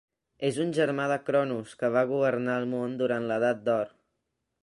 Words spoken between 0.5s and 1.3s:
un germà de